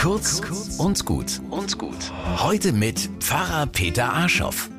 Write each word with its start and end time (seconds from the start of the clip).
Kurz 0.00 0.40
und 0.78 1.04
gut 1.04 1.42
und 1.50 1.76
gut. 1.76 2.10
Heute 2.38 2.72
mit 2.72 3.10
Pfarrer 3.18 3.66
Peter 3.66 4.10
Arschoff. 4.10 4.70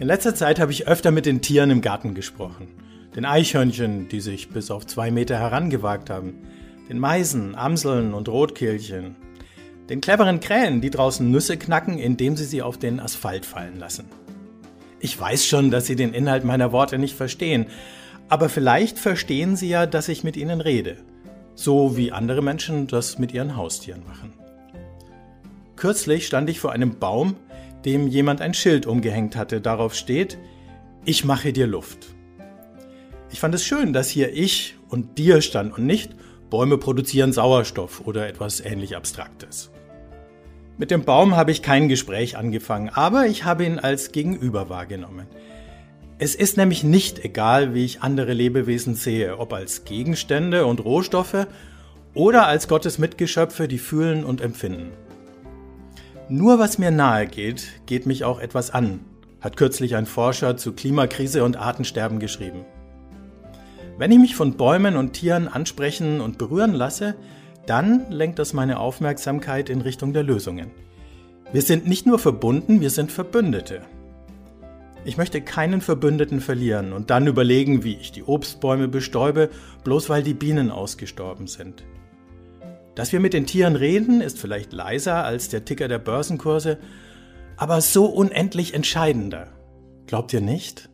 In 0.00 0.08
letzter 0.08 0.34
Zeit 0.34 0.58
habe 0.58 0.72
ich 0.72 0.88
öfter 0.88 1.12
mit 1.12 1.26
den 1.26 1.42
Tieren 1.42 1.70
im 1.70 1.80
Garten 1.80 2.12
gesprochen. 2.12 2.66
Den 3.14 3.24
Eichhörnchen, 3.24 4.08
die 4.08 4.20
sich 4.20 4.48
bis 4.48 4.72
auf 4.72 4.84
zwei 4.84 5.12
Meter 5.12 5.38
herangewagt 5.38 6.10
haben. 6.10 6.34
Den 6.88 6.98
Meisen, 6.98 7.54
Amseln 7.54 8.14
und 8.14 8.28
Rotkehlchen. 8.28 9.14
Den 9.88 10.00
cleveren 10.00 10.40
Krähen, 10.40 10.80
die 10.80 10.90
draußen 10.90 11.30
Nüsse 11.30 11.56
knacken, 11.56 11.96
indem 11.96 12.36
sie 12.36 12.44
sie 12.44 12.60
auf 12.60 12.78
den 12.78 12.98
Asphalt 12.98 13.46
fallen 13.46 13.78
lassen. 13.78 14.06
Ich 14.98 15.18
weiß 15.18 15.46
schon, 15.46 15.70
dass 15.70 15.86
Sie 15.86 15.94
den 15.94 16.12
Inhalt 16.12 16.42
meiner 16.42 16.72
Worte 16.72 16.98
nicht 16.98 17.14
verstehen, 17.14 17.66
aber 18.28 18.48
vielleicht 18.48 18.98
verstehen 18.98 19.54
Sie 19.54 19.68
ja, 19.68 19.86
dass 19.86 20.08
ich 20.08 20.24
mit 20.24 20.36
Ihnen 20.36 20.60
rede 20.60 20.96
so 21.58 21.96
wie 21.96 22.12
andere 22.12 22.40
Menschen 22.40 22.86
das 22.86 23.18
mit 23.18 23.34
ihren 23.34 23.56
Haustieren 23.56 24.04
machen. 24.06 24.32
Kürzlich 25.78 26.26
stand 26.26 26.50
ich 26.50 26.58
vor 26.58 26.72
einem 26.72 26.98
Baum, 26.98 27.36
dem 27.84 28.08
jemand 28.08 28.40
ein 28.40 28.52
Schild 28.52 28.84
umgehängt 28.84 29.36
hatte. 29.36 29.60
Darauf 29.60 29.94
steht, 29.94 30.36
ich 31.04 31.24
mache 31.24 31.52
dir 31.52 31.68
Luft. 31.68 32.08
Ich 33.30 33.38
fand 33.38 33.54
es 33.54 33.64
schön, 33.64 33.92
dass 33.92 34.08
hier 34.08 34.32
ich 34.32 34.74
und 34.88 35.18
dir 35.18 35.40
stand 35.40 35.78
und 35.78 35.86
nicht 35.86 36.10
Bäume 36.50 36.78
produzieren 36.78 37.32
Sauerstoff 37.32 38.02
oder 38.04 38.26
etwas 38.26 38.58
ähnlich 38.58 38.96
Abstraktes. 38.96 39.70
Mit 40.78 40.90
dem 40.90 41.04
Baum 41.04 41.36
habe 41.36 41.52
ich 41.52 41.62
kein 41.62 41.88
Gespräch 41.88 42.36
angefangen, 42.36 42.88
aber 42.88 43.26
ich 43.26 43.44
habe 43.44 43.64
ihn 43.64 43.78
als 43.78 44.10
Gegenüber 44.10 44.68
wahrgenommen. 44.68 45.28
Es 46.18 46.34
ist 46.34 46.56
nämlich 46.56 46.82
nicht 46.82 47.24
egal, 47.24 47.72
wie 47.72 47.84
ich 47.84 48.02
andere 48.02 48.32
Lebewesen 48.32 48.96
sehe, 48.96 49.38
ob 49.38 49.52
als 49.52 49.84
Gegenstände 49.84 50.66
und 50.66 50.84
Rohstoffe 50.84 51.46
oder 52.14 52.48
als 52.48 52.66
Gottes 52.66 52.98
Mitgeschöpfe, 52.98 53.68
die 53.68 53.78
fühlen 53.78 54.24
und 54.24 54.40
empfinden. 54.40 54.90
Nur 56.30 56.58
was 56.58 56.76
mir 56.76 56.90
nahe 56.90 57.26
geht, 57.26 57.80
geht 57.86 58.04
mich 58.04 58.24
auch 58.24 58.38
etwas 58.38 58.70
an, 58.70 59.00
hat 59.40 59.56
kürzlich 59.56 59.96
ein 59.96 60.04
Forscher 60.04 60.58
zu 60.58 60.74
Klimakrise 60.74 61.42
und 61.42 61.56
Artensterben 61.56 62.18
geschrieben. 62.18 62.66
Wenn 63.96 64.12
ich 64.12 64.18
mich 64.18 64.36
von 64.36 64.58
Bäumen 64.58 64.96
und 64.96 65.14
Tieren 65.14 65.48
ansprechen 65.48 66.20
und 66.20 66.36
berühren 66.36 66.74
lasse, 66.74 67.14
dann 67.64 68.10
lenkt 68.10 68.38
das 68.38 68.52
meine 68.52 68.78
Aufmerksamkeit 68.78 69.70
in 69.70 69.80
Richtung 69.80 70.12
der 70.12 70.22
Lösungen. 70.22 70.70
Wir 71.50 71.62
sind 71.62 71.88
nicht 71.88 72.04
nur 72.04 72.18
verbunden, 72.18 72.82
wir 72.82 72.90
sind 72.90 73.10
Verbündete. 73.10 73.80
Ich 75.06 75.16
möchte 75.16 75.40
keinen 75.40 75.80
Verbündeten 75.80 76.42
verlieren 76.42 76.92
und 76.92 77.08
dann 77.08 77.26
überlegen, 77.26 77.84
wie 77.84 77.96
ich 77.96 78.12
die 78.12 78.24
Obstbäume 78.24 78.88
bestäube, 78.88 79.48
bloß 79.82 80.10
weil 80.10 80.22
die 80.22 80.34
Bienen 80.34 80.70
ausgestorben 80.70 81.46
sind. 81.46 81.84
Dass 82.98 83.12
wir 83.12 83.20
mit 83.20 83.32
den 83.32 83.46
Tieren 83.46 83.76
reden, 83.76 84.20
ist 84.20 84.40
vielleicht 84.40 84.72
leiser 84.72 85.24
als 85.24 85.48
der 85.48 85.64
Ticker 85.64 85.86
der 85.86 86.00
Börsenkurse, 86.00 86.78
aber 87.56 87.80
so 87.80 88.06
unendlich 88.06 88.74
entscheidender. 88.74 89.52
Glaubt 90.08 90.32
ihr 90.32 90.40
nicht? 90.40 90.90